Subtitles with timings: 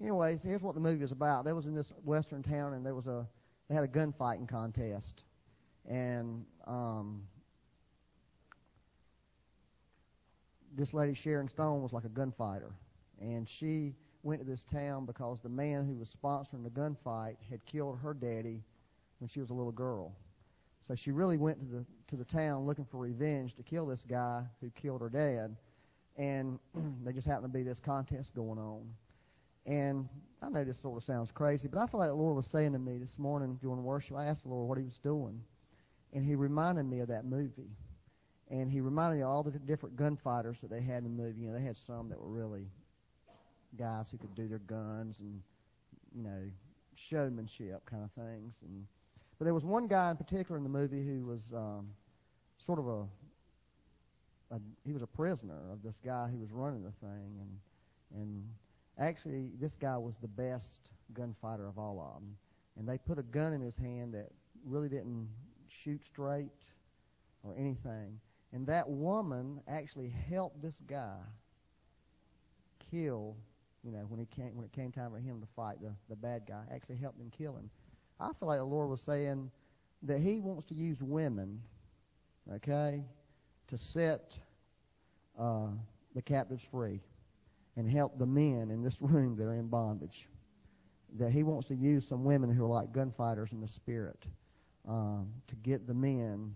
[0.00, 1.44] anyways, here's what the movie is about.
[1.44, 3.26] There was in this western town, and there was a
[3.68, 5.22] they had a gunfighting contest,
[5.88, 7.22] and um,
[10.76, 12.70] this lady Sharon Stone was like a gunfighter,
[13.20, 17.64] and she went to this town because the man who was sponsoring the gunfight had
[17.66, 18.62] killed her daddy
[19.18, 20.12] when she was a little girl.
[20.86, 24.00] So she really went to the to the town looking for revenge to kill this
[24.08, 25.56] guy who killed her dad,
[26.16, 26.58] and
[27.04, 28.86] there just happened to be this contest going on.
[29.68, 30.08] And
[30.42, 32.72] I know this sort of sounds crazy, but I feel like the Lord was saying
[32.72, 34.16] to me this morning during worship.
[34.16, 35.42] I asked the Lord what He was doing,
[36.14, 37.70] and He reminded me of that movie,
[38.50, 41.42] and He reminded me of all the different gunfighters that they had in the movie.
[41.42, 42.66] You know, they had some that were really
[43.78, 45.42] guys who could do their guns and
[46.16, 46.40] you know
[47.10, 48.86] showmanship kind of things, and
[49.38, 51.88] but there was one guy in particular in the movie who was um,
[52.64, 56.92] sort of a, a he was a prisoner of this guy who was running the
[57.06, 58.44] thing, and and
[58.98, 62.36] Actually, this guy was the best gunfighter of all of them.
[62.78, 64.30] And they put a gun in his hand that
[64.64, 65.28] really didn't
[65.84, 66.50] shoot straight
[67.44, 68.18] or anything.
[68.52, 71.16] And that woman actually helped this guy
[72.90, 73.36] kill,
[73.84, 76.16] you know, when he came when it came time for him to fight the, the
[76.16, 77.70] bad guy, actually helped him kill him.
[78.18, 79.50] I feel like the Lord was saying
[80.02, 81.60] that he wants to use women,
[82.54, 83.04] okay,
[83.68, 84.32] to set
[85.38, 85.68] uh,
[86.14, 87.00] the captives free
[87.78, 90.26] and help the men in this room that are in bondage.
[91.18, 94.22] That he wants to use some women who are like gunfighters in the spirit
[94.86, 96.54] um, to get the men,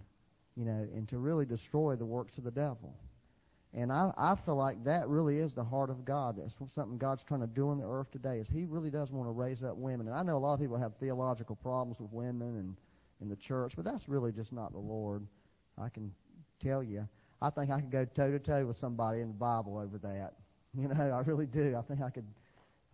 [0.57, 2.95] you know, and to really destroy the works of the devil.
[3.73, 6.37] And I, I feel like that really is the heart of God.
[6.37, 8.39] That's something God's trying to do on the earth today.
[8.39, 10.09] Is He really does want to raise up women.
[10.09, 12.77] And I know a lot of people have theological problems with women and
[13.23, 15.27] in the church, but that's really just not the Lord.
[15.81, 16.13] I can
[16.63, 17.09] tell you.
[17.41, 20.35] I think I could go toe to toe with somebody in the Bible over that.
[20.79, 21.77] You know, I really do.
[21.79, 22.27] I think I could,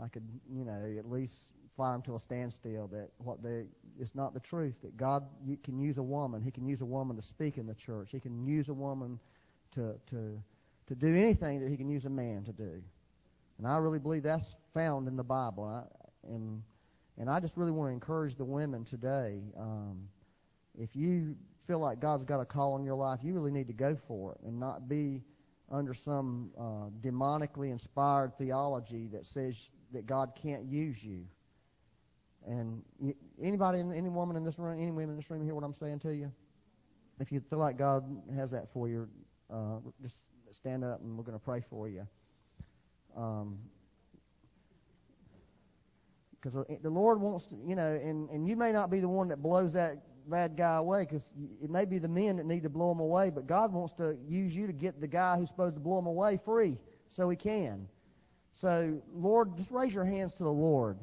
[0.03, 1.35] I could, you know, at least
[1.77, 2.89] fire them to a standstill.
[2.89, 3.63] That what they,
[4.01, 4.75] it's not the truth.
[4.83, 5.25] That God
[5.63, 6.43] can use a woman.
[6.43, 8.09] He can use a woman to speak in the church.
[8.11, 9.21] He can use a woman
[9.75, 10.43] to to
[10.89, 12.83] to do anything that He can use a man to do.
[13.59, 15.65] And I really believe that's found in the Bible.
[15.65, 15.85] I,
[16.33, 16.63] and
[17.17, 19.41] and I just really want to encourage the women today.
[19.57, 20.09] Um,
[20.77, 23.73] if you feel like God's got a call on your life, you really need to
[23.73, 25.23] go for it and not be
[25.71, 29.55] under some uh, demonically inspired theology that says
[29.93, 31.25] that God can't use you.
[32.47, 32.83] And
[33.43, 36.01] anybody, any woman in this room, any women in this room hear what I'm saying
[36.01, 36.33] to you?
[37.21, 39.09] If you feel like God has that for you,
[39.53, 40.15] uh, just
[40.53, 42.07] stand up and we're going to pray for you.
[43.11, 43.57] Because
[46.57, 49.29] um, the Lord wants to, you know, and, and you may not be the one
[49.29, 49.99] that blows that
[50.31, 51.23] bad guy away because
[51.63, 54.17] it may be the men that need to blow him away, but God wants to
[54.29, 56.77] use you to get the guy who's supposed to blow him away free
[57.17, 57.89] so he can.
[58.61, 60.99] So, Lord, just raise your hands to the Lord.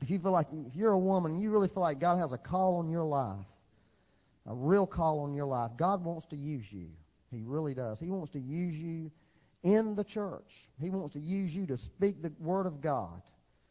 [0.00, 2.38] If you feel like, if you're a woman, you really feel like God has a
[2.38, 3.46] call on your life,
[4.46, 6.88] a real call on your life, God wants to use you.
[7.30, 7.98] He really does.
[7.98, 9.10] He wants to use you
[9.62, 10.50] in the church.
[10.80, 13.22] He wants to use you to speak the Word of God.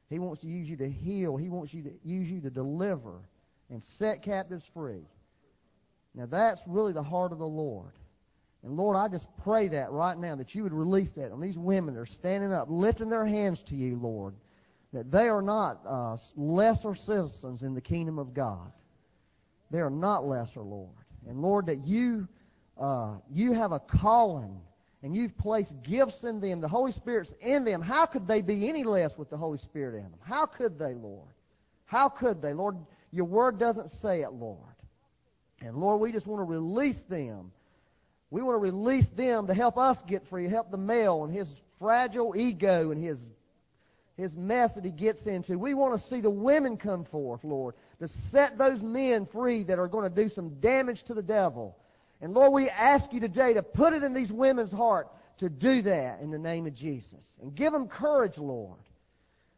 [0.09, 1.37] He wants to use you to heal.
[1.37, 3.21] He wants you to use you to deliver
[3.69, 5.05] and set captives free.
[6.15, 7.91] Now that's really the heart of the Lord.
[8.63, 11.57] And Lord, I just pray that right now that you would release that on these
[11.57, 14.35] women that are standing up, lifting their hands to you, Lord,
[14.93, 18.71] that they are not uh, lesser citizens in the kingdom of God.
[19.69, 20.95] They are not lesser, Lord.
[21.27, 22.27] And Lord, that you
[22.77, 24.59] uh, you have a calling
[25.03, 26.61] and you've placed gifts in them.
[26.61, 27.81] The Holy Spirit's in them.
[27.81, 30.19] How could they be any less with the Holy Spirit in them?
[30.21, 31.27] How could they, Lord?
[31.85, 32.77] How could they, Lord?
[33.13, 34.59] Your word doesn't say it, Lord.
[35.61, 37.51] And Lord, we just want to release them.
[38.31, 41.47] We want to release them to help us get free, help the male and his
[41.79, 43.17] fragile ego and his
[44.15, 45.57] his mess that he gets into.
[45.57, 49.79] We want to see the women come forth, Lord, to set those men free that
[49.79, 51.75] are going to do some damage to the devil.
[52.21, 55.07] And Lord, we ask you today to put it in these women's heart
[55.39, 57.23] to do that in the name of Jesus.
[57.41, 58.77] And give them courage, Lord.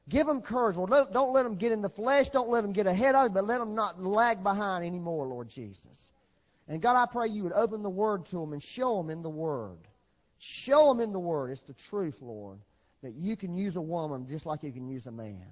[0.08, 0.92] Give them courage, Lord.
[1.12, 2.30] Don't let them get in the flesh.
[2.30, 5.50] Don't let them get ahead of you, but let them not lag behind anymore, Lord
[5.50, 6.10] Jesus.
[6.68, 9.24] And God, I pray you would open the Word to them and show them in
[9.24, 9.80] the Word.
[10.38, 11.52] Show them in the Word.
[11.52, 12.60] It's the truth, Lord,
[13.02, 15.48] that you can use a woman just like you can use a man.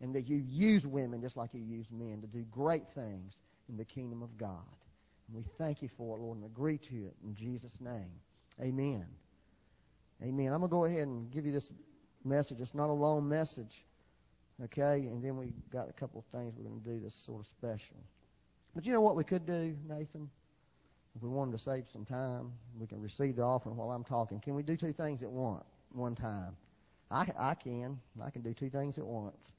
[0.00, 3.36] And that you use women just like you use men to do great things
[3.68, 4.66] in the kingdom of God.
[5.28, 8.10] And we thank you for it, Lord, and agree to it in Jesus' name.
[8.60, 9.06] Amen.
[10.20, 10.52] Amen.
[10.52, 11.70] I'm going to go ahead and give you this
[12.24, 12.58] message.
[12.60, 13.84] It's not a long message.
[14.64, 17.40] Okay, and then we got a couple of things we're going to do that's sort
[17.40, 17.96] of special.
[18.74, 20.30] But you know what we could do, Nathan?
[21.14, 24.40] If we wanted to save some time, we can receive the offering while I'm talking.
[24.40, 26.56] Can we do two things at once, one time?
[27.10, 28.00] I, I can.
[28.22, 29.54] I can do two things at once.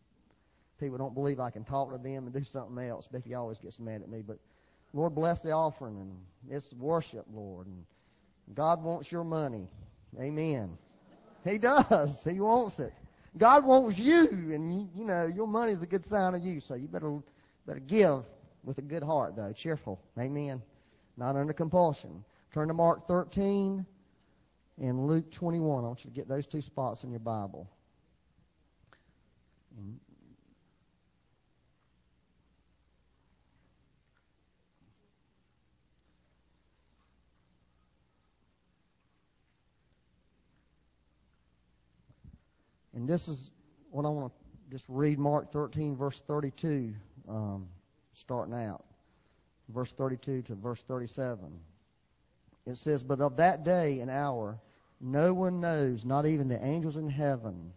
[0.79, 3.07] People don't believe I can talk to them and do something else.
[3.07, 4.39] Becky always gets mad at me, but
[4.93, 6.17] Lord bless the offering and
[6.49, 7.67] it's worship, Lord.
[7.67, 7.83] And
[8.55, 9.67] God wants your money.
[10.19, 10.77] Amen.
[11.43, 12.23] He does.
[12.23, 12.93] He wants it.
[13.37, 16.59] God wants you, and you, you know your money is a good sign of you.
[16.59, 17.19] So you better
[17.65, 18.23] better give
[18.63, 19.99] with a good heart, though, cheerful.
[20.19, 20.61] Amen.
[21.17, 22.23] Not under compulsion.
[22.53, 23.85] Turn to Mark 13
[24.79, 25.83] and Luke 21.
[25.83, 27.67] I want you to get those two spots in your Bible.
[42.93, 43.51] And this is
[43.91, 46.93] what I want to just read Mark 13, verse 32,
[47.29, 47.67] um,
[48.13, 48.83] starting out.
[49.69, 51.39] Verse 32 to verse 37.
[52.65, 54.57] It says, But of that day and hour
[54.99, 57.73] no one knows, not even the angels in heaven.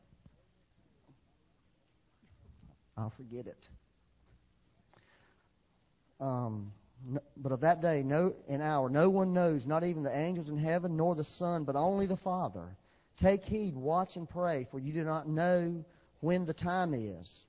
[2.96, 3.68] I'll forget it.
[6.20, 6.72] Um,
[7.04, 10.48] no, but of that day no, and hour no one knows, not even the angels
[10.48, 12.76] in heaven, nor the Son, but only the Father.
[13.16, 15.84] Take heed, watch and pray, for you do not know
[16.20, 17.46] when the time is.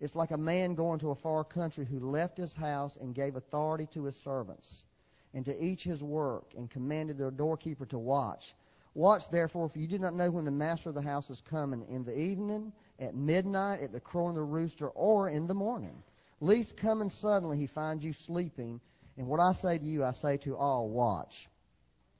[0.00, 3.36] It's like a man going to a far country who left his house and gave
[3.36, 4.84] authority to his servants,
[5.34, 8.54] and to each his work, and commanded their doorkeeper to watch.
[8.94, 11.86] Watch therefore, for you do not know when the master of the house is coming,
[11.88, 16.02] in the evening, at midnight, at the crowing of the rooster, or in the morning.
[16.40, 18.80] Least coming suddenly he finds you sleeping.
[19.18, 21.48] And what I say to you, I say to all, watch.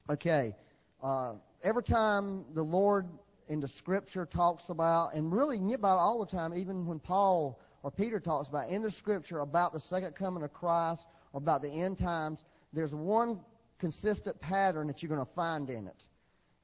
[0.09, 0.55] Okay,
[1.01, 1.33] uh,
[1.63, 3.07] every time the Lord
[3.47, 7.91] in the Scripture talks about, and really about all the time, even when Paul or
[7.91, 11.69] Peter talks about in the Scripture about the second coming of Christ or about the
[11.69, 12.43] end times,
[12.73, 13.39] there's one
[13.79, 16.07] consistent pattern that you're going to find in it.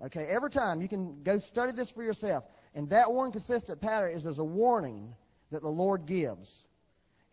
[0.05, 2.43] Okay, every time you can go study this for yourself,
[2.75, 5.15] and that one consistent pattern is there's a warning
[5.51, 6.63] that the Lord gives,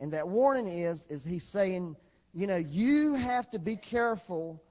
[0.01, 1.95] and that warning is is He's saying,
[2.33, 4.63] you know, you have to be careful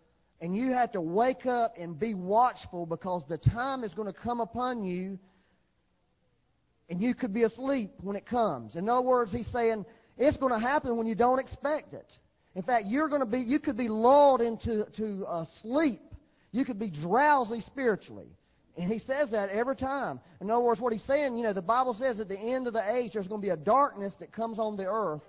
[0.43, 4.13] and you have to wake up and be watchful because the time is going to
[4.13, 5.17] come upon you
[6.89, 8.75] and you could be asleep when it comes.
[8.75, 9.85] In other words, he's saying
[10.17, 12.11] it's going to happen when you don't expect it.
[12.55, 16.01] In fact, you're going to be, you could be lulled into to uh, sleep.
[16.51, 18.27] You could be drowsy spiritually.
[18.77, 20.19] And he says that every time.
[20.41, 22.73] In other words, what he's saying, you know, the Bible says at the end of
[22.73, 25.23] the age there's going to be a darkness that comes on the earth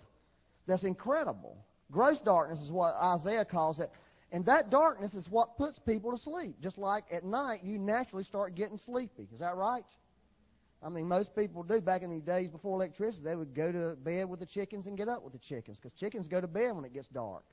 [0.66, 1.56] that's incredible.
[1.92, 3.92] Gross darkness is what Isaiah calls it.
[4.34, 6.56] And that darkness is what puts people to sleep.
[6.60, 9.28] Just like at night, you naturally start getting sleepy.
[9.32, 9.84] Is that right?
[10.82, 11.80] I mean, most people do.
[11.80, 14.96] Back in the days before electricity, they would go to bed with the chickens and
[14.96, 17.44] get up with the chickens because chickens go to bed when it gets dark.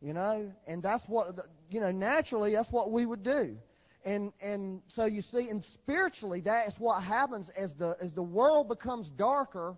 [0.00, 1.90] You know, and that's what you know.
[1.90, 3.58] Naturally, that's what we would do.
[4.06, 8.22] And and so you see, and spiritually, that is what happens as the as the
[8.22, 9.76] world becomes darker.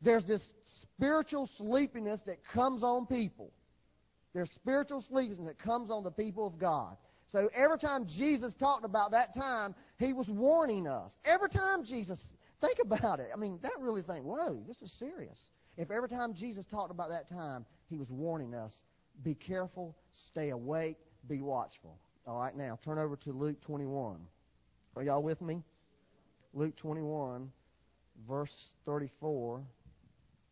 [0.00, 0.42] There's this
[0.80, 3.50] spiritual sleepiness that comes on people.
[4.34, 6.96] There's spiritual sleepiness that comes on the people of God.
[7.30, 11.12] So every time Jesus talked about that time, he was warning us.
[11.24, 12.20] Every time Jesus,
[12.60, 13.28] think about it.
[13.32, 15.38] I mean, that really think, whoa, this is serious.
[15.76, 18.72] If every time Jesus talked about that time, he was warning us,
[19.22, 19.96] be careful,
[20.28, 20.96] stay awake,
[21.28, 21.98] be watchful.
[22.26, 24.18] All right, now turn over to Luke 21.
[24.96, 25.62] Are y'all with me?
[26.54, 27.50] Luke 21,
[28.28, 29.62] verse 34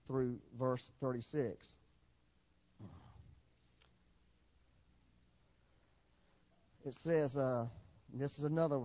[0.06, 1.66] through verse 36.
[6.84, 7.66] It says, uh,
[8.12, 8.80] this is another,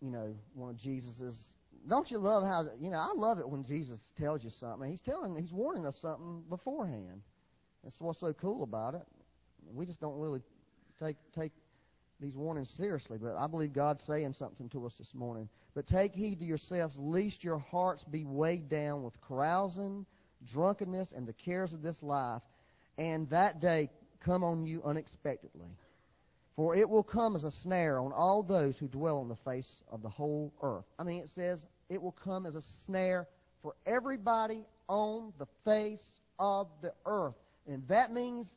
[0.00, 1.48] you know, one of Jesus's.
[1.88, 4.88] Don't you love how, you know, I love it when Jesus tells you something.
[4.88, 7.22] He's telling, he's warning us something beforehand.
[7.84, 9.02] That's what's so cool about it.
[9.72, 10.40] We just don't really
[10.98, 11.52] take take
[12.18, 15.48] these warnings seriously, but I believe God's saying something to us this morning.
[15.74, 20.06] But take heed to yourselves, lest your hearts be weighed down with carousing,
[20.50, 22.42] drunkenness, and the cares of this life,
[22.96, 23.90] and that day
[24.20, 25.68] come on you unexpectedly.
[26.56, 29.82] For it will come as a snare on all those who dwell on the face
[29.92, 30.86] of the whole earth.
[30.98, 33.28] I mean, it says it will come as a snare
[33.62, 37.34] for everybody on the face of the earth.
[37.68, 38.48] And that means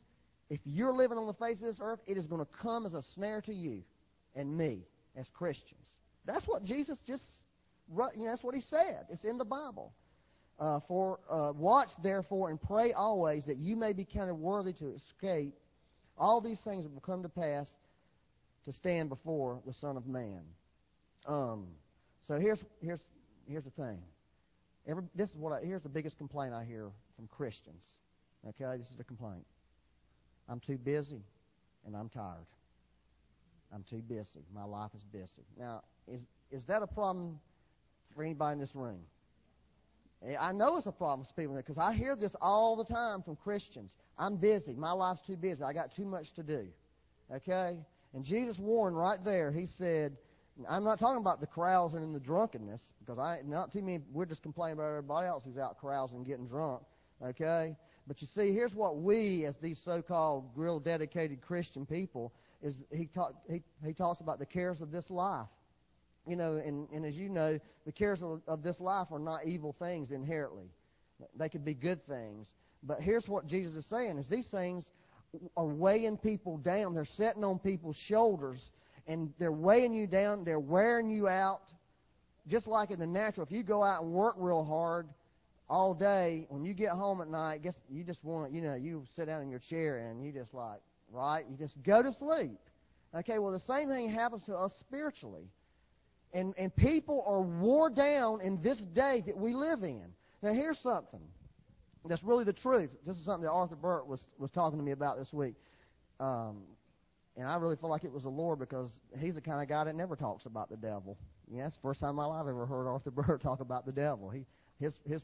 [0.48, 2.94] if you're living on the face of this earth, it is going to come as
[2.94, 3.82] a snare to you
[4.34, 4.80] and me
[5.16, 5.86] as Christians.
[6.24, 7.24] That's what Jesus just,
[7.90, 9.06] you know, that's what he said.
[9.10, 9.92] It's in the Bible.
[10.58, 14.92] Uh, for uh, watch therefore and pray always that you may be counted worthy to
[14.94, 15.54] escape
[16.18, 17.74] all these things that will come to pass
[18.70, 20.42] to stand before the Son of Man.
[21.26, 21.66] Um,
[22.26, 23.00] so here's here's
[23.48, 23.98] here's the thing.
[24.86, 27.82] Every, this is what I, here's the biggest complaint I hear from Christians.
[28.48, 29.44] Okay, this is the complaint.
[30.48, 31.20] I'm too busy,
[31.84, 32.46] and I'm tired.
[33.74, 34.40] I'm too busy.
[34.54, 35.42] My life is busy.
[35.58, 36.20] Now, is
[36.52, 37.40] is that a problem
[38.14, 39.00] for anybody in this room.
[40.38, 43.34] I know it's a problem for people because I hear this all the time from
[43.34, 43.90] Christians.
[44.16, 44.74] I'm busy.
[44.74, 45.64] My life's too busy.
[45.64, 46.68] I got too much to do.
[47.34, 47.78] Okay?
[48.14, 49.52] And Jesus warned right there.
[49.52, 50.16] He said,
[50.68, 54.00] I'm not talking about the carousing and the drunkenness because I not too many.
[54.12, 56.82] We're just complaining about everybody else who's out carousing and getting drunk.
[57.24, 57.76] Okay?
[58.06, 63.06] But you see, here's what we, as these so-called real dedicated Christian people, is he
[63.06, 65.46] talk he he talks about the cares of this life
[66.26, 69.46] you know, and, and as you know, the cares of, of this life are not
[69.46, 70.66] evil things inherently.
[71.36, 72.48] They could be good things.
[72.82, 74.84] But here's what Jesus is saying is these things
[75.56, 76.94] are weighing people down.
[76.94, 78.72] They're sitting on people's shoulders
[79.06, 80.44] and they're weighing you down.
[80.44, 81.62] They're wearing you out.
[82.48, 85.08] Just like in the natural, if you go out and work real hard
[85.68, 89.04] all day, when you get home at night, guess you just want, you know, you
[89.14, 90.80] sit down in your chair and you just like,
[91.12, 91.44] right?
[91.48, 92.58] You just go to sleep.
[93.14, 95.48] Okay, well the same thing happens to us spiritually.
[96.32, 100.04] And, and people are wore down in this day that we live in.
[100.42, 101.20] Now, here's something
[102.08, 102.90] that's really the truth.
[103.06, 105.54] This is something that Arthur Burt was, was talking to me about this week.
[106.18, 106.62] Um,
[107.36, 109.84] and I really feel like it was the Lord because he's the kind of guy
[109.84, 111.16] that never talks about the devil.
[111.50, 113.86] Yeah, that's the first time in my life I've ever heard Arthur Burt talk about
[113.86, 114.30] the devil.
[114.30, 114.44] He,
[114.78, 115.22] his, his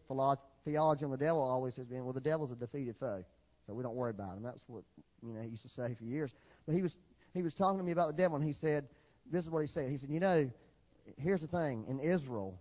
[0.65, 3.25] theology on the devil always has been, well, the devil's a defeated foe,
[3.67, 4.43] so we don't worry about him.
[4.43, 4.85] That's what
[5.23, 6.35] you know he used to say for years.
[6.67, 6.97] But he was
[7.35, 8.87] he was talking to me about the devil, and he said,
[9.31, 9.91] this is what he said.
[9.91, 10.51] He said, you know,
[11.19, 12.61] here's the thing in Israel,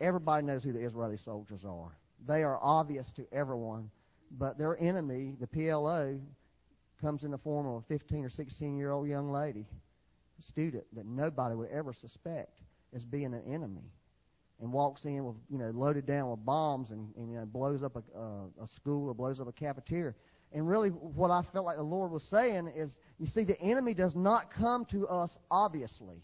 [0.00, 1.96] everybody knows who the Israeli soldiers are.
[2.26, 3.90] They are obvious to everyone,
[4.30, 6.20] but their enemy, the PLO,
[7.00, 9.66] comes in the form of a 15 or 16 year old young lady,
[10.40, 12.60] student that nobody would ever suspect
[12.94, 13.84] as being an enemy,
[14.60, 17.82] and walks in with you know loaded down with bombs and, and you know blows
[17.82, 20.14] up a, a, a school or blows up a cafeteria.
[20.52, 23.92] And really, what I felt like the Lord was saying is, you see, the enemy
[23.92, 26.22] does not come to us obviously.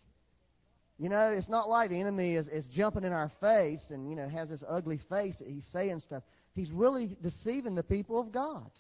[1.00, 4.14] You know, it's not like the enemy is, is jumping in our face and, you
[4.14, 6.22] know, has this ugly face that he's saying stuff.
[6.54, 8.70] He's really deceiving the people of God.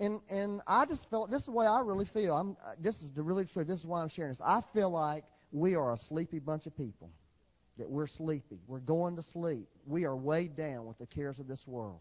[0.00, 2.36] And and I just felt this is the way I really feel.
[2.36, 3.68] I'm uh, this is the really truth.
[3.68, 4.40] This is why I'm sharing this.
[4.44, 7.08] I feel like we are a sleepy bunch of people.
[7.78, 8.58] That we're sleepy.
[8.66, 9.68] We're going to sleep.
[9.86, 12.00] We are weighed down with the cares of this world.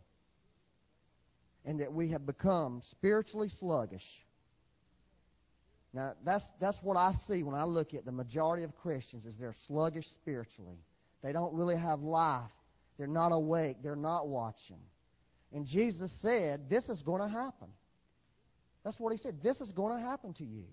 [1.63, 4.24] And that we have become spiritually sluggish.
[5.95, 9.37] Now, that's, that's what I see when I look at the majority of Christians is
[9.37, 10.77] they're sluggish spiritually.
[11.23, 12.51] They don't really have life.
[12.97, 13.77] They're not awake.
[13.81, 14.81] They're not watching.
[15.53, 17.69] And Jesus said, this is going to happen.
[18.83, 19.41] That's what he said.
[19.41, 20.65] This is going to happen to you.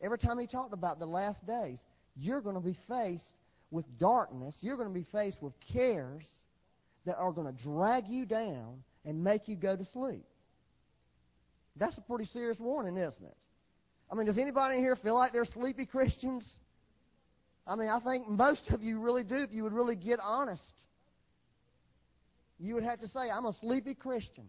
[0.00, 1.78] Every time he talked about the last days,
[2.16, 3.34] you're going to be faced
[3.72, 4.54] with darkness.
[4.60, 6.22] You're going to be faced with cares
[7.06, 10.24] that are going to drag you down and make you go to sleep.
[11.74, 13.36] That's a pretty serious warning, isn't it?
[14.12, 16.44] I mean, does anybody here feel like they're sleepy Christians?
[17.66, 20.74] I mean, I think most of you really do if you would really get honest.
[22.60, 24.44] You would have to say, I'm a sleepy Christian.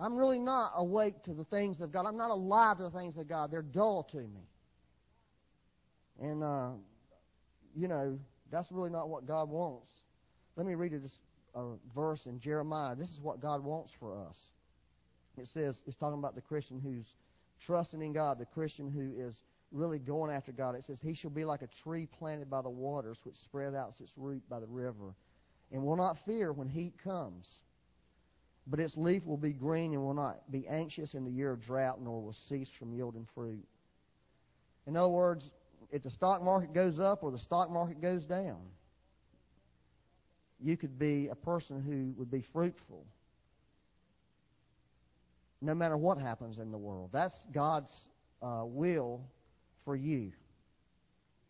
[0.00, 2.06] I'm really not awake to the things of God.
[2.06, 3.52] I'm not alive to the things of God.
[3.52, 4.48] They're dull to me.
[6.20, 6.70] And, uh,
[7.76, 8.18] you know,
[8.50, 9.92] that's really not what God wants.
[10.56, 10.92] Let me read
[11.54, 12.96] a, a verse in Jeremiah.
[12.96, 14.36] This is what God wants for us.
[15.36, 17.06] It says, it's talking about the Christian who's
[17.64, 20.74] trusting in God, the Christian who is really going after God.
[20.74, 23.94] It says, He shall be like a tree planted by the waters, which spread out
[24.00, 25.14] its root by the river,
[25.72, 27.60] and will not fear when heat comes.
[28.66, 31.62] But its leaf will be green and will not be anxious in the year of
[31.62, 33.66] drought, nor will cease from yielding fruit.
[34.86, 35.52] In other words,
[35.90, 38.60] if the stock market goes up or the stock market goes down,
[40.60, 43.06] you could be a person who would be fruitful
[45.60, 47.10] no matter what happens in the world.
[47.12, 48.08] That's God's
[48.42, 49.22] uh, will
[49.84, 50.32] for you.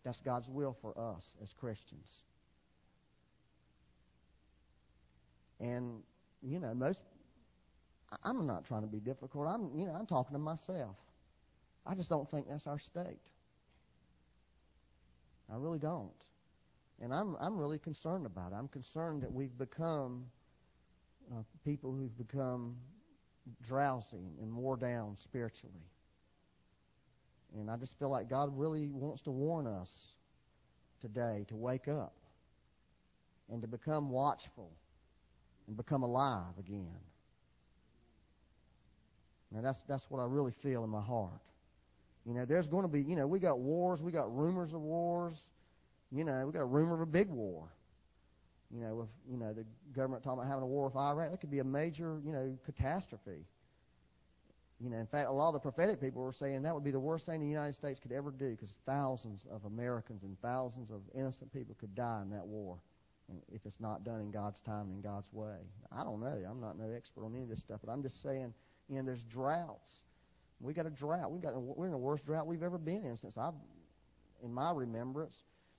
[0.05, 2.23] That's God's will for us as Christians.
[5.61, 6.03] And
[6.43, 7.01] you know, most
[8.25, 9.47] I'm not trying to be difficult.
[9.47, 10.97] I'm you know, I'm talking to myself.
[11.85, 13.21] I just don't think that's our state.
[15.53, 16.11] I really don't.
[17.01, 18.55] And I'm I'm really concerned about it.
[18.55, 20.27] I'm concerned that we've become
[21.33, 22.77] uh, people who've become
[23.67, 25.75] drowsy and wore down spiritually.
[27.59, 29.91] And I just feel like God really wants to warn us
[31.01, 32.15] today to wake up
[33.51, 34.71] and to become watchful
[35.67, 36.99] and become alive again.
[39.51, 41.41] Now that's that's what I really feel in my heart.
[42.27, 44.83] You know, there's going to be, you know, we got wars, we got rumors of
[44.83, 45.33] wars.
[46.11, 47.69] You know, we got a rumor of a big war.
[48.75, 51.41] You know, with you know the government talking about having a war with Iraq, that
[51.41, 53.47] could be a major you know catastrophe.
[54.81, 56.93] You know, in fact, a lot of the prophetic people were saying that would be
[56.93, 60.91] the worst thing the United States could ever do because thousands of Americans and thousands
[60.91, 62.79] of innocent people could die in that war
[63.53, 65.57] if it's not done in God's time and God's way.
[65.93, 66.39] I don't know.
[66.49, 68.55] I'm not no expert on any of this stuff, but I'm just saying,
[68.89, 69.89] you know, there's droughts.
[70.61, 71.31] We got a drought.
[71.31, 73.55] We got we're in the worst drought we've ever been in since I've,
[74.43, 75.35] in my remembrance.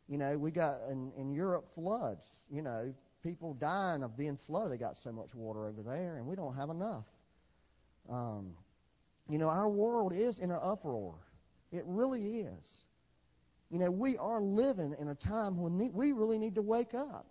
[0.10, 2.26] You know, we got in, in Europe floods.
[2.52, 4.72] You know, people dying of being flooded.
[4.74, 7.06] They got so much water over there, and we don't have enough.
[8.10, 8.52] Um,
[9.30, 11.14] you know, our world is in an uproar.
[11.72, 12.86] It really is.
[13.70, 17.28] You know, we are living in a time when we really need to wake up.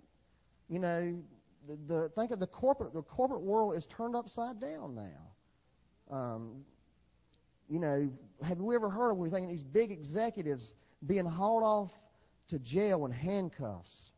[0.69, 1.19] You know,
[1.67, 6.17] the, the think of the corporate the corporate world is turned upside down now.
[6.17, 6.65] Um,
[7.69, 8.09] you know,
[8.43, 10.75] have we ever heard of we think these big executives
[11.07, 11.91] being hauled off
[12.49, 14.13] to jail in handcuffs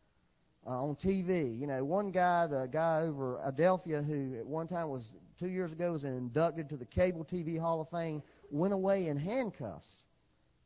[0.66, 1.58] uh, on TV?
[1.58, 5.72] You know, one guy, the guy over Adelphia, who at one time was two years
[5.72, 10.02] ago was inducted to the Cable TV Hall of Fame, went away in handcuffs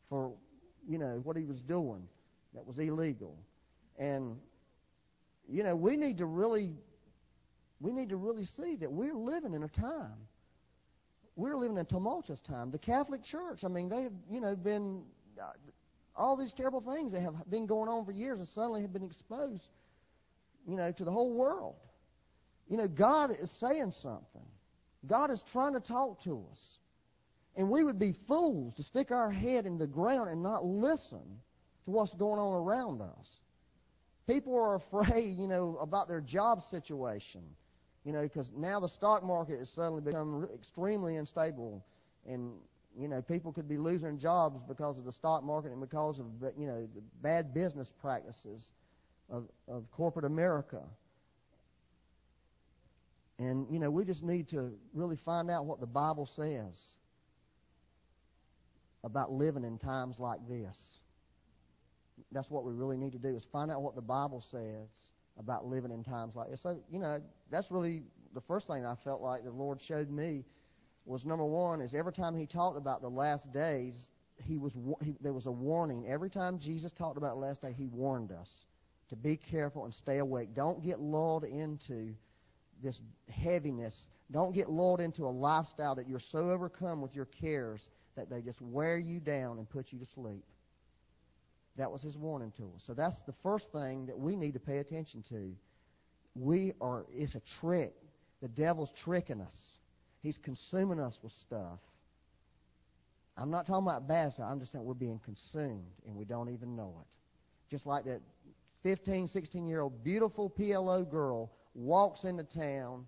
[0.09, 0.33] for,
[0.89, 2.07] you know, what he was doing
[2.55, 3.37] that was illegal.
[3.99, 4.37] And,
[5.49, 6.73] you know, we need to really,
[7.81, 10.17] we need to really see that we're living in a time.
[11.37, 12.71] We're living in a tumultuous time.
[12.71, 15.03] The Catholic Church, I mean, they have, you know, been,
[15.41, 15.51] uh,
[16.17, 19.05] all these terrible things that have been going on for years and suddenly have been
[19.05, 19.71] exposed,
[20.67, 21.77] you know, to the whole world.
[22.69, 24.47] You know, God is saying something.
[25.07, 26.79] God is trying to talk to us.
[27.57, 31.23] And we would be fools to stick our head in the ground and not listen
[31.85, 33.37] to what's going on around us.
[34.27, 37.43] People are afraid, you know, about their job situation,
[38.05, 41.85] you know, because now the stock market has suddenly become extremely unstable,
[42.27, 42.53] and
[42.99, 46.27] you know, people could be losing jobs because of the stock market and because of,
[46.57, 48.73] you know, the bad business practices
[49.31, 50.81] of, of corporate America.
[53.39, 56.95] And, you know, we just need to really find out what the Bible says
[59.03, 60.79] about living in times like this.
[62.31, 64.89] That's what we really need to do is find out what the Bible says
[65.37, 66.61] about living in times like this.
[66.63, 67.21] So, you know,
[67.51, 70.45] that's really the first thing I felt like the Lord showed me
[71.05, 74.09] was number one is every time He talked about the last days,
[74.43, 76.07] he was he, there was a warning.
[76.09, 78.49] Every time Jesus talked about the last day, He warned us
[79.11, 80.55] to be careful and stay awake.
[80.55, 82.15] Don't get lulled into
[82.83, 84.09] this heaviness.
[84.31, 88.41] Don't get lulled into a lifestyle that you're so overcome with your cares that they
[88.41, 90.45] just wear you down and put you to sleep.
[91.77, 92.83] That was his warning to us.
[92.87, 95.53] So that's the first thing that we need to pay attention to.
[96.35, 97.95] We are, it's a trick.
[98.41, 99.57] The devil's tricking us.
[100.25, 101.79] He's consuming us with stuff.
[103.37, 104.47] I'm not talking about bad stuff.
[104.51, 107.17] I'm just saying we're being consumed and we don't even know it.
[107.71, 108.23] Just like that
[108.83, 113.07] 15, 16 year old beautiful PLO girl walks into town,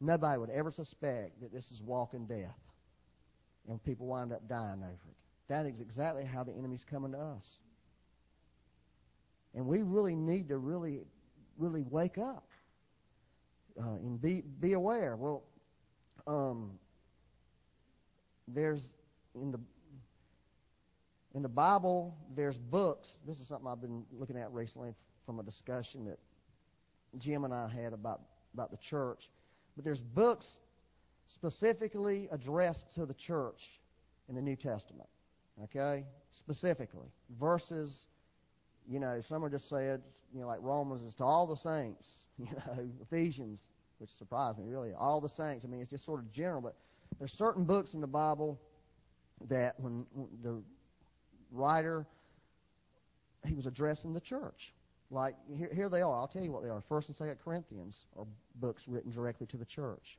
[0.00, 2.56] nobody would ever suspect that this is walking death.
[3.68, 5.16] And people wind up dying over it.
[5.48, 7.58] That is exactly how the enemy's coming to us.
[9.54, 11.00] And we really need to really,
[11.58, 12.48] really wake up
[13.78, 15.16] uh, and be be aware.
[15.16, 15.42] Well,
[16.26, 16.72] um,
[18.48, 18.80] there's
[19.34, 19.60] in the
[21.34, 23.18] in the Bible, there's books.
[23.26, 24.94] This is something I've been looking at recently
[25.26, 26.18] from a discussion that
[27.18, 28.20] Jim and I had about,
[28.54, 29.28] about the church.
[29.74, 30.46] But there's books
[31.26, 33.80] specifically addressed to the church
[34.28, 35.08] in the New Testament.
[35.64, 36.04] Okay?
[36.30, 37.08] Specifically.
[37.40, 38.06] Verses,
[38.88, 42.06] you know, some are just said, you know, like Romans is to all the saints.
[42.36, 43.60] You know, Ephesians,
[43.98, 45.64] which surprised me really, all the saints.
[45.64, 46.74] I mean, it's just sort of general, but
[47.18, 48.60] there's certain books in the Bible
[49.48, 50.06] that when
[50.42, 50.62] the
[51.52, 52.06] writer
[53.46, 54.72] he was addressing the church.
[55.10, 56.18] Like here, here they are.
[56.18, 56.80] I'll tell you what they are.
[56.80, 58.26] First and Second Corinthians are
[58.56, 60.18] books written directly to the church.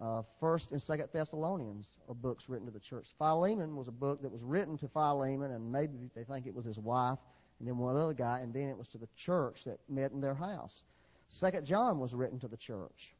[0.00, 3.08] Uh, First and Second Thessalonians are books written to the church.
[3.18, 6.64] Philemon was a book that was written to Philemon, and maybe they think it was
[6.64, 7.18] his wife,
[7.58, 10.20] and then one other guy, and then it was to the church that met in
[10.20, 10.82] their house.
[11.28, 13.14] Second John was written to the church.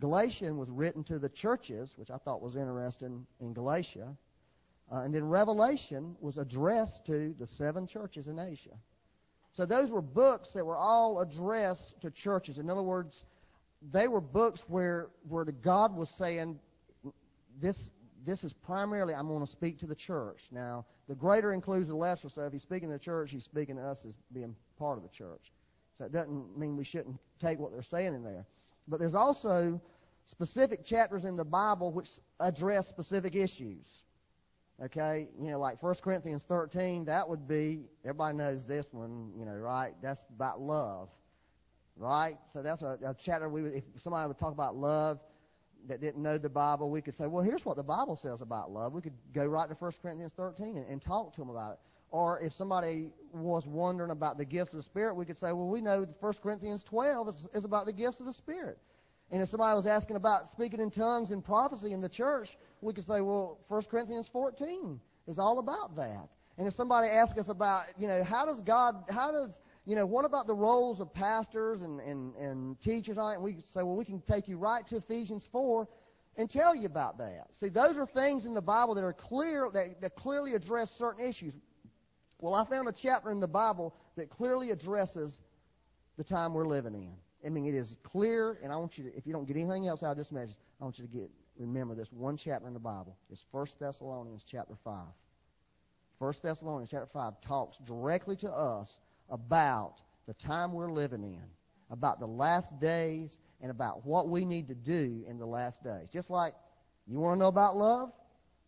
[0.00, 4.16] Galatian was written to the churches, which I thought was interesting in Galatia.
[4.90, 8.76] Uh, and then Revelation was addressed to the seven churches in Asia.
[9.52, 12.58] So those were books that were all addressed to churches.
[12.58, 13.24] In other words,
[13.90, 16.58] they were books where where God was saying,
[17.60, 17.90] this
[18.24, 20.48] this is primarily I'm going to speak to the church.
[20.50, 22.28] Now, the greater includes the lesser.
[22.28, 25.02] So if he's speaking to the church, he's speaking to us as being part of
[25.02, 25.52] the church.
[26.02, 28.44] It doesn't mean we shouldn't take what they're saying in there.
[28.88, 29.80] But there's also
[30.24, 32.08] specific chapters in the Bible which
[32.40, 34.02] address specific issues.
[34.82, 39.44] Okay, you know, like 1 Corinthians 13, that would be, everybody knows this one, you
[39.44, 39.92] know, right?
[40.02, 41.08] That's about love,
[41.96, 42.36] right?
[42.52, 45.20] So that's a, a chapter we would, if somebody would talk about love,
[45.88, 48.72] that didn't know the Bible, we could say, well, here's what the Bible says about
[48.72, 48.92] love.
[48.92, 51.78] We could go right to 1 Corinthians 13 and, and talk to them about it.
[52.12, 55.66] Or if somebody was wondering about the gifts of the Spirit, we could say, well,
[55.66, 58.78] we know 1 Corinthians 12 is, is about the gifts of the Spirit.
[59.30, 62.92] And if somebody was asking about speaking in tongues and prophecy in the church, we
[62.92, 66.28] could say, well, 1 Corinthians 14 is all about that.
[66.58, 70.04] And if somebody asks us about, you know, how does God, how does, you know,
[70.04, 73.34] what about the roles of pastors and, and, and teachers on it?
[73.36, 75.88] And we could say, well, we can take you right to Ephesians 4
[76.36, 77.46] and tell you about that.
[77.58, 81.26] See, those are things in the Bible that are clear, that, that clearly address certain
[81.26, 81.54] issues.
[82.42, 85.38] Well, I found a chapter in the Bible that clearly addresses
[86.18, 87.12] the time we're living in.
[87.46, 89.86] I mean, it is clear, and I want you to, if you don't get anything
[89.86, 92.74] else out of this message, I want you to get, remember this one chapter in
[92.74, 93.16] the Bible.
[93.30, 95.04] It's 1 Thessalonians chapter 5.
[96.18, 98.98] 1 Thessalonians chapter 5 talks directly to us
[99.30, 99.94] about
[100.26, 101.44] the time we're living in,
[101.90, 106.08] about the last days, and about what we need to do in the last days.
[106.12, 106.54] Just like
[107.06, 108.10] you want to know about love?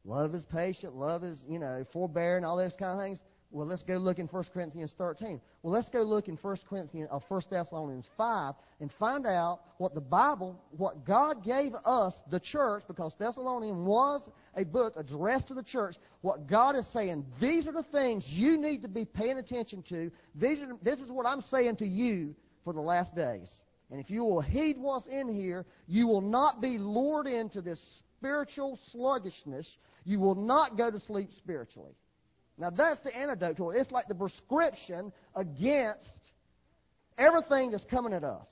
[0.05, 3.25] Love is patient, love is, you know, forbearing, all those kind of things.
[3.55, 5.41] Well, let's go look in 1 Corinthians 13.
[5.63, 9.61] Well, let's go look in 1 Corinthians uh, or 1 Thessalonians 5 and find out
[9.79, 15.47] what the Bible, what God gave us, the church, because Thessalonians was a book addressed
[15.49, 19.05] to the church, what God is saying, these are the things you need to be
[19.05, 20.11] paying attention to.
[20.35, 23.61] These are, this is what I'm saying to you for the last days.
[23.93, 27.81] And if you will heed what's in here, you will not be lured into this
[28.19, 29.77] spiritual sluggishness.
[30.05, 31.93] You will not go to sleep spiritually.
[32.57, 33.79] Now that's the antidote to it.
[33.79, 36.31] It's like the prescription against
[37.19, 38.49] everything that's coming at us.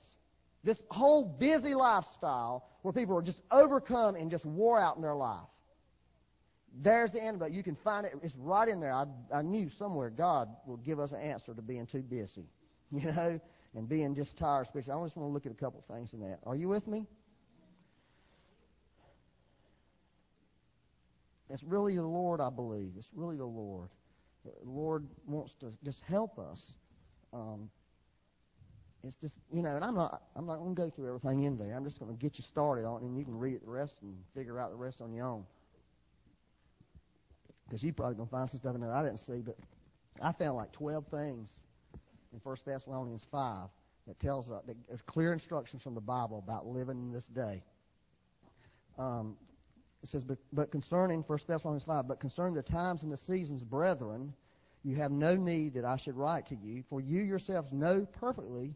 [0.63, 5.15] This whole busy lifestyle where people are just overcome and just wore out in their
[5.15, 5.47] life.
[6.81, 7.51] There's the antidote.
[7.51, 8.13] You can find it.
[8.23, 8.93] It's right in there.
[8.93, 12.45] I, I knew somewhere God will give us an answer to being too busy,
[12.91, 13.39] you know,
[13.75, 14.91] and being just tired especially.
[14.91, 16.39] I just want to look at a couple things in that.
[16.45, 17.07] Are you with me?
[21.49, 22.93] It's really the Lord, I believe.
[22.97, 23.89] It's really the Lord.
[24.45, 26.73] The Lord wants to just help us.
[27.31, 27.69] Um,
[29.03, 31.57] it's just you know, and I'm not I'm not going to go through everything in
[31.57, 31.75] there.
[31.75, 33.71] I'm just going to get you started on it, and you can read it the
[33.71, 35.43] rest and figure out the rest on your own.
[37.67, 39.57] Because you probably going to find some stuff in there I didn't see, but
[40.21, 41.49] I found like 12 things
[42.31, 43.67] in 1 Thessalonians 5
[44.07, 47.63] that tells us that there's clear instructions from the Bible about living in this day.
[48.97, 49.37] Um,
[50.03, 53.63] it says, but, but concerning, 1 Thessalonians 5, but concerning the times and the seasons,
[53.63, 54.33] brethren,
[54.83, 58.75] you have no need that I should write to you, for you yourselves know perfectly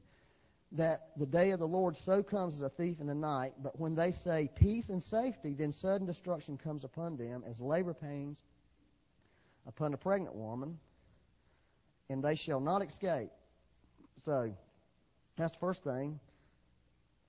[0.72, 3.54] that the day of the Lord so comes as a thief in the night.
[3.62, 7.94] But when they say peace and safety, then sudden destruction comes upon them as labor
[7.94, 8.38] pains
[9.68, 10.80] upon a pregnant woman,
[12.10, 13.32] and they shall not escape.
[14.24, 14.54] So,
[15.36, 16.22] that's the first thing.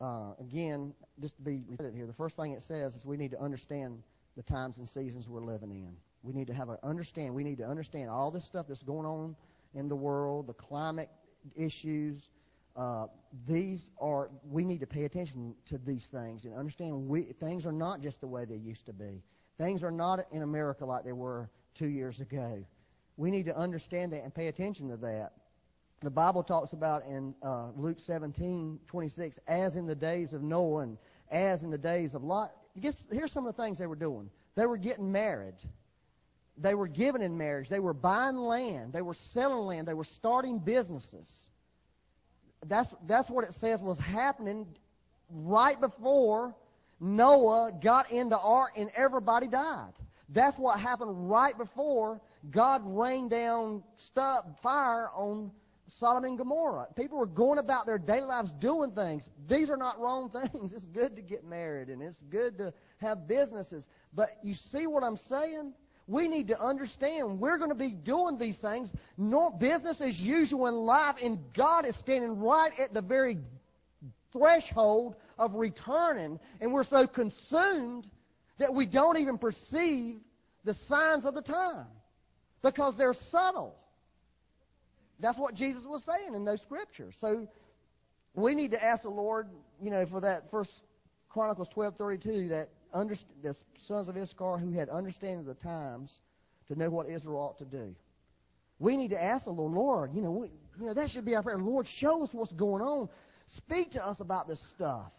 [0.01, 3.33] Uh, again, just to be repeated here, the first thing it says is we need
[3.33, 4.03] to understand
[4.37, 5.97] the times and seasons we're living in.
[6.23, 7.35] We need to have a understand.
[7.35, 9.35] We need to understand all this stuff that's going on
[9.75, 11.09] in the world, the climate
[11.57, 12.29] issues.
[12.77, 13.07] Uh,
[13.49, 17.73] these are we need to pay attention to these things and understand we, things are
[17.73, 19.23] not just the way they used to be.
[19.59, 22.65] Things are not in America like they were two years ago.
[23.17, 25.33] We need to understand that and pay attention to that.
[26.01, 30.83] The Bible talks about in uh, Luke 17, 26, as in the days of Noah
[30.83, 30.99] and
[31.31, 32.53] as in the days of Lot.
[32.81, 34.31] Guess, here's some of the things they were doing.
[34.55, 35.57] They were getting married.
[36.57, 37.69] They were given in marriage.
[37.69, 38.93] They were buying land.
[38.93, 39.89] They were selling land.
[39.89, 41.47] They were starting businesses.
[42.67, 44.67] That's, that's what it says was happening
[45.31, 46.55] right before
[47.01, 49.93] Noah got into ark and everybody died.
[50.29, 55.51] That's what happened right before God rained down stuff, fire on
[55.89, 56.87] Sodom and Gomorrah.
[56.97, 59.29] People were going about their daily lives doing things.
[59.49, 60.73] These are not wrong things.
[60.73, 63.87] It's good to get married and it's good to have businesses.
[64.13, 65.73] But you see what I'm saying?
[66.07, 68.91] We need to understand we're going to be doing these things.
[69.19, 73.39] No business as usual in life, and God is standing right at the very
[74.33, 78.07] threshold of returning, and we're so consumed
[78.57, 80.17] that we don't even perceive
[80.65, 81.87] the signs of the time
[82.63, 83.77] because they're subtle.
[85.21, 87.15] That's what Jesus was saying in those scriptures.
[87.21, 87.49] So
[88.35, 89.49] we need to ask the Lord,
[89.83, 90.71] you know, for that First
[91.29, 95.55] Chronicles twelve thirty two that under, the sons of Issachar who had understanding of the
[95.55, 96.21] times
[96.69, 97.95] to know what Israel ought to do.
[98.79, 101.35] We need to ask the Lord, Lord, you know, we, you know that should be
[101.35, 101.59] our prayer.
[101.59, 103.09] Lord, show us what's going on.
[103.49, 105.11] Speak to us about this stuff.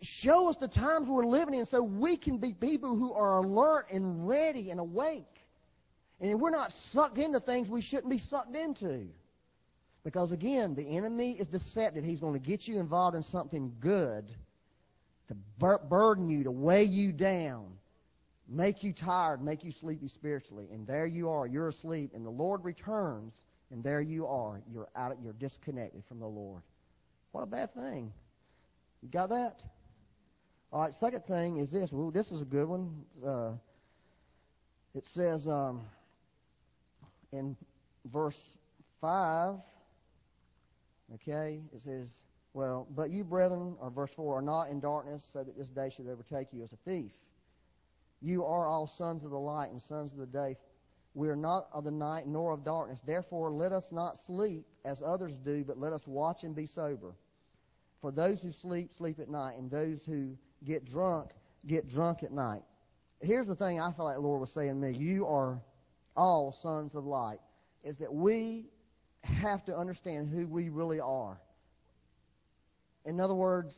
[0.00, 3.86] Show us the times we're living in so we can be people who are alert
[3.90, 5.37] and ready and awake.
[6.20, 9.08] And we're not sucked into things we shouldn't be sucked into.
[10.04, 12.04] Because again, the enemy is deceptive.
[12.04, 14.30] He's going to get you involved in something good
[15.28, 17.66] to bur- burden you, to weigh you down,
[18.48, 20.66] make you tired, make you sleepy spiritually.
[20.72, 23.34] And there you are, you're asleep, and the Lord returns,
[23.70, 26.62] and there you are, you're out, you're disconnected from the Lord.
[27.32, 28.10] What a bad thing.
[29.02, 29.62] You got that?
[30.72, 30.94] All right.
[30.94, 31.92] Second thing is this.
[31.92, 33.04] Well, this is a good one.
[33.24, 33.52] Uh,
[34.94, 35.82] it says um,
[37.32, 37.56] in
[38.06, 38.56] verse
[39.00, 39.56] five.
[41.14, 42.20] Okay, it says,
[42.52, 45.90] "Well, but you, brethren, or verse four, are not in darkness, so that this day
[45.90, 47.12] should overtake you as a thief.
[48.20, 50.56] You are all sons of the light and sons of the day.
[51.14, 53.00] We are not of the night nor of darkness.
[53.04, 57.14] Therefore, let us not sleep as others do, but let us watch and be sober.
[58.00, 61.30] For those who sleep, sleep at night, and those who get drunk,
[61.66, 62.62] get drunk at night.
[63.20, 64.92] Here's the thing I feel like the Lord was saying to me.
[64.96, 65.60] You are
[66.18, 67.38] all sons of light.
[67.84, 68.66] Is that we
[69.22, 71.38] have to understand who we really are.
[73.04, 73.72] In other words,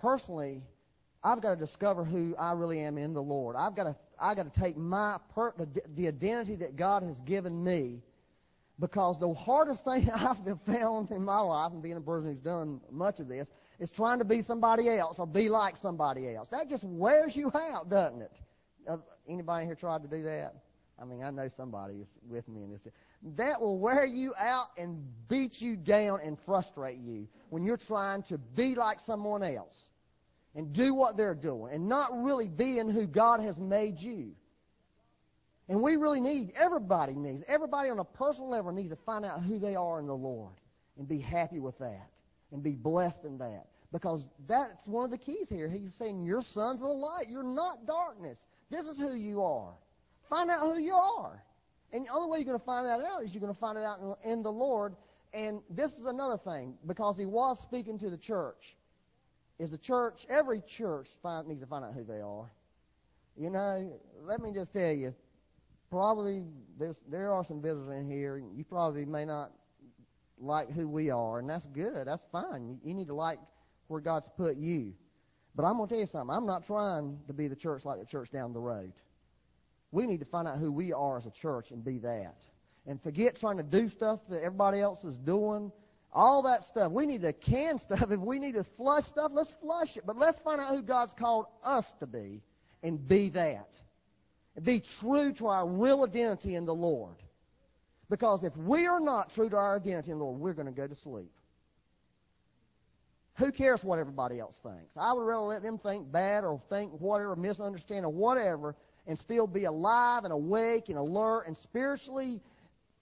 [0.00, 0.62] personally,
[1.22, 3.56] I've got to discover who I really am in the Lord.
[3.56, 5.52] I've got to, I've got to take my, per,
[5.96, 8.02] the, identity that God has given me
[8.78, 12.80] because the hardest thing I've found in my life, and being a person who's done
[12.90, 16.48] much of this, is trying to be somebody else or be like somebody else.
[16.50, 18.32] That just wears you out, doesn't it?
[18.88, 18.96] Uh,
[19.28, 20.54] anybody here tried to do that?
[21.00, 22.86] I mean, I know somebody is with me in this.
[23.36, 28.22] That will wear you out and beat you down and frustrate you when you're trying
[28.24, 29.76] to be like someone else
[30.54, 34.32] and do what they're doing and not really being who God has made you.
[35.68, 39.42] And we really need, everybody needs, everybody on a personal level needs to find out
[39.42, 40.52] who they are in the Lord
[40.98, 42.10] and be happy with that
[42.52, 43.66] and be blessed in that.
[43.92, 45.68] Because that's one of the keys here.
[45.68, 47.26] He's saying, You're sons of the light.
[47.28, 48.38] You're not darkness.
[48.70, 49.72] This is who you are.
[50.30, 51.44] Find out who you are.
[51.92, 53.76] And the only way you're going to find that out is you're going to find
[53.76, 54.94] it out in, the Lord.
[55.34, 58.76] And this is another thing, because he was speaking to the church.
[59.58, 62.50] Is the church, every church find, needs to find out who they are.
[63.36, 65.14] You know, let me just tell you,
[65.90, 66.44] probably
[67.08, 68.38] there are some visitors in here.
[68.38, 69.52] You probably may not
[70.38, 72.06] like who we are, and that's good.
[72.06, 72.66] That's fine.
[72.66, 73.38] You, you need to like
[73.88, 74.94] where God's put you.
[75.54, 76.34] But I'm going to tell you something.
[76.34, 78.92] I'm not trying to be the church like the church down the road.
[79.92, 82.36] We need to find out who we are as a church and be that.
[82.86, 85.72] And forget trying to do stuff that everybody else is doing.
[86.12, 86.90] All that stuff.
[86.90, 88.06] We need to can stuff.
[88.10, 90.04] If we need to flush stuff, let's flush it.
[90.06, 92.42] But let's find out who God's called us to be
[92.82, 93.68] and be that.
[94.62, 97.16] Be true to our real identity in the Lord.
[98.08, 100.72] Because if we are not true to our identity in the Lord, we're going to
[100.72, 101.30] go to sleep.
[103.34, 104.96] Who cares what everybody else thinks?
[104.96, 108.74] I would rather let them think bad or think whatever, misunderstand or whatever,
[109.10, 112.40] and still be alive and awake and alert and spiritually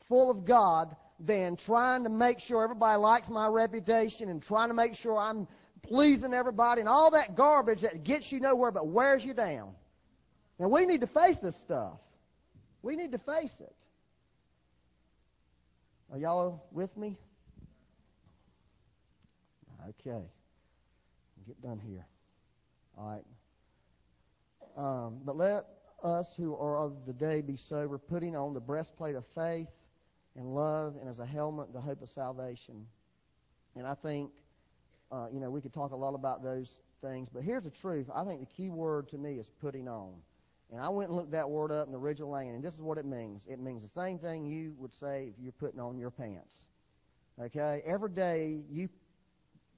[0.09, 4.75] full of God than trying to make sure everybody likes my reputation and trying to
[4.75, 5.47] make sure I'm
[5.83, 9.75] pleasing everybody and all that garbage that gets you nowhere but wears you down.
[10.59, 11.99] Now we need to face this stuff.
[12.81, 13.75] We need to face it.
[16.11, 17.19] Are y'all with me?
[19.91, 20.25] Okay.
[21.47, 22.07] Get done here.
[22.97, 23.25] All right.
[24.75, 25.67] Um, but let
[26.03, 29.69] us who are of the day be sober, putting on the breastplate of faith
[30.37, 32.87] and love, and as a helmet, the hope of salvation.
[33.77, 34.31] And I think,
[35.11, 38.07] uh, you know, we could talk a lot about those things, but here's the truth.
[38.15, 40.15] I think the key word to me is putting on.
[40.71, 42.81] And I went and looked that word up in the original language, and this is
[42.81, 43.43] what it means.
[43.49, 46.55] It means the same thing you would say if you're putting on your pants.
[47.41, 47.83] Okay?
[47.87, 48.89] Every day, you,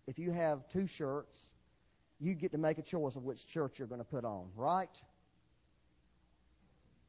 [0.06, 1.38] if you have two shirts,
[2.18, 4.90] you get to make a choice of which shirt you're going to put on, right?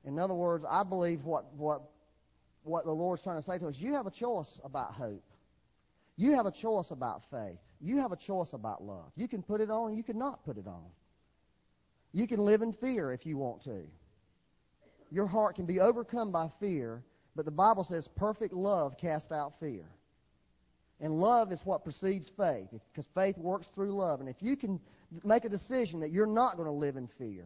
[0.05, 1.81] In other words, I believe what, what,
[2.63, 5.23] what the Lord's trying to say to us, you have a choice about hope.
[6.17, 7.59] You have a choice about faith.
[7.79, 9.11] You have a choice about love.
[9.15, 10.83] You can put it on, you can not put it on.
[12.13, 13.83] You can live in fear if you want to.
[15.11, 17.03] Your heart can be overcome by fear,
[17.35, 19.85] but the Bible says perfect love casts out fear.
[20.99, 24.19] And love is what precedes faith, because faith works through love.
[24.19, 24.79] And if you can
[25.23, 27.45] make a decision that you're not going to live in fear,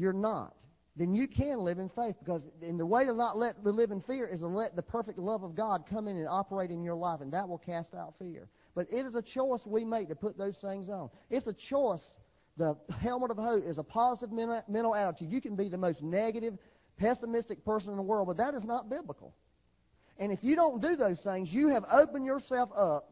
[0.00, 0.54] you're not,
[0.96, 2.16] then you can live in faith.
[2.18, 5.18] Because the way to not let to live in fear is to let the perfect
[5.18, 8.14] love of God come in and operate in your life, and that will cast out
[8.18, 8.48] fear.
[8.74, 11.10] But it is a choice we make to put those things on.
[11.28, 12.14] It's a choice.
[12.56, 15.30] The helmet of hope is a positive mental attitude.
[15.30, 16.58] You can be the most negative,
[16.98, 19.34] pessimistic person in the world, but that is not biblical.
[20.18, 23.08] And if you don't do those things, you have opened yourself up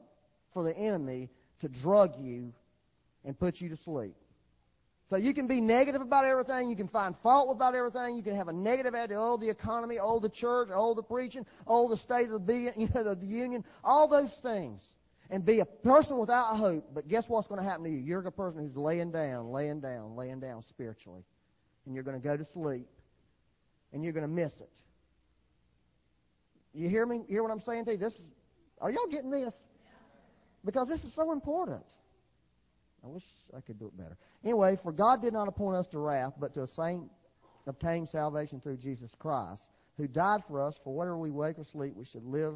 [0.53, 2.53] for the enemy to drug you
[3.24, 4.14] and put you to sleep.
[5.11, 6.68] So you can be negative about everything.
[6.68, 8.16] You can find fault about everything.
[8.16, 9.16] You can have a negative attitude.
[9.18, 9.99] Oh, the economy.
[9.99, 10.68] Oh, the church.
[10.73, 11.47] Oh, the preaching.
[11.66, 13.64] Oh, the state of the, you know, the union.
[13.83, 14.83] All those things.
[15.31, 16.90] and be a person without hope.
[16.94, 17.99] But guess what's going to happen to you?
[17.99, 21.23] You're a person who's laying down, laying down, laying down spiritually.
[21.87, 22.87] And you're going to go to sleep.
[23.92, 24.71] And you're going to miss it.
[26.75, 27.16] You hear me?
[27.29, 27.99] You hear what I'm saying to you?
[27.99, 28.25] This is,
[28.81, 29.55] are y'all getting this?
[30.64, 31.83] Because this is so important.
[33.04, 33.24] I wish
[33.56, 34.16] I could do it better.
[34.44, 37.04] Anyway, for God did not appoint us to wrath, but to a saint
[37.66, 40.78] obtain salvation through Jesus Christ, who died for us.
[40.82, 42.54] For whether we wake or sleep, we should live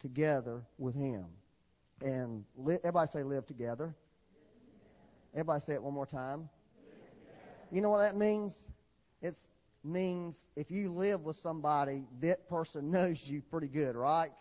[0.00, 1.26] together with Him.
[2.02, 3.94] And li- everybody say, live together.
[5.32, 6.48] Everybody say it one more time.
[7.70, 8.54] You know what that means?
[9.22, 9.36] It
[9.82, 14.32] means if you live with somebody, that person knows you pretty good, right?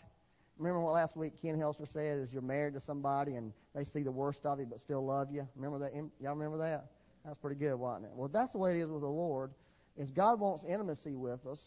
[0.58, 4.04] Remember what last week Ken Helser said is you're married to somebody and they see
[4.04, 5.48] the worst of you but still love you.
[5.56, 5.94] Remember that?
[6.20, 6.86] Y'all remember that?
[7.26, 8.12] That's pretty good, wasn't it?
[8.14, 9.52] Well, that's the way it is with the Lord.
[9.98, 11.60] Is God wants intimacy with us,